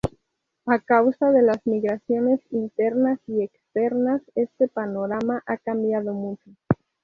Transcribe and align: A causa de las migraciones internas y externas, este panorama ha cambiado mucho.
A 0.65 0.79
causa 0.79 1.29
de 1.29 1.43
las 1.43 1.59
migraciones 1.67 2.39
internas 2.49 3.19
y 3.27 3.43
externas, 3.43 4.23
este 4.33 4.67
panorama 4.67 5.43
ha 5.45 5.57
cambiado 5.57 6.13
mucho. 6.15 6.49